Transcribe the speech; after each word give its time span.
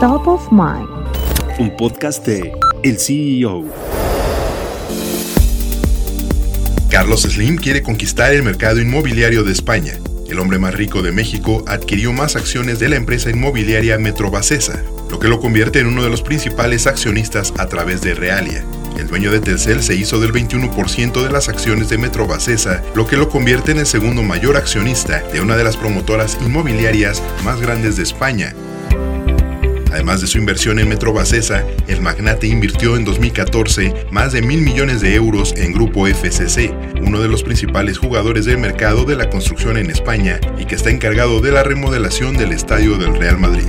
Top 0.00 0.26
of 0.26 0.50
Mind. 0.50 0.88
Un 1.60 1.76
podcast 1.76 2.26
de 2.26 2.52
El 2.82 2.98
CEO. 2.98 3.64
Carlos 6.90 7.22
Slim 7.22 7.56
quiere 7.56 7.82
conquistar 7.82 8.34
el 8.34 8.42
mercado 8.42 8.80
inmobiliario 8.80 9.44
de 9.44 9.52
España. 9.52 9.92
El 10.28 10.40
hombre 10.40 10.58
más 10.58 10.74
rico 10.74 11.00
de 11.00 11.12
México 11.12 11.62
adquirió 11.68 12.12
más 12.12 12.34
acciones 12.34 12.80
de 12.80 12.88
la 12.88 12.96
empresa 12.96 13.30
inmobiliaria 13.30 13.96
Metrobacesa, 13.96 14.82
lo 15.10 15.20
que 15.20 15.28
lo 15.28 15.38
convierte 15.38 15.78
en 15.78 15.86
uno 15.86 16.02
de 16.02 16.10
los 16.10 16.22
principales 16.22 16.88
accionistas 16.88 17.54
a 17.56 17.66
través 17.66 18.00
de 18.00 18.14
Realia. 18.14 18.64
El 18.98 19.06
dueño 19.06 19.30
de 19.30 19.40
Telcel 19.40 19.80
se 19.82 19.94
hizo 19.94 20.18
del 20.18 20.32
21% 20.32 21.22
de 21.22 21.30
las 21.30 21.48
acciones 21.48 21.88
de 21.88 21.98
Metrobacesa, 21.98 22.82
lo 22.96 23.06
que 23.06 23.16
lo 23.16 23.28
convierte 23.28 23.70
en 23.70 23.78
el 23.78 23.86
segundo 23.86 24.24
mayor 24.24 24.56
accionista 24.56 25.22
de 25.32 25.40
una 25.40 25.56
de 25.56 25.64
las 25.64 25.76
promotoras 25.76 26.36
inmobiliarias 26.44 27.22
más 27.44 27.60
grandes 27.60 27.96
de 27.96 28.02
España, 28.02 28.54
Además 29.94 30.20
de 30.20 30.26
su 30.26 30.38
inversión 30.38 30.80
en 30.80 30.88
Metrobacesa, 30.88 31.64
el 31.86 32.00
magnate 32.00 32.48
invirtió 32.48 32.96
en 32.96 33.04
2014 33.04 34.08
más 34.10 34.32
de 34.32 34.42
mil 34.42 34.60
millones 34.60 35.00
de 35.00 35.14
euros 35.14 35.54
en 35.56 35.72
Grupo 35.72 36.08
FCC, 36.08 36.74
uno 37.00 37.20
de 37.20 37.28
los 37.28 37.44
principales 37.44 37.98
jugadores 37.98 38.44
del 38.44 38.58
mercado 38.58 39.04
de 39.04 39.14
la 39.14 39.30
construcción 39.30 39.76
en 39.76 39.90
España 39.90 40.40
y 40.58 40.64
que 40.64 40.74
está 40.74 40.90
encargado 40.90 41.40
de 41.40 41.52
la 41.52 41.62
remodelación 41.62 42.36
del 42.36 42.50
estadio 42.50 42.98
del 42.98 43.14
Real 43.14 43.38
Madrid. 43.38 43.68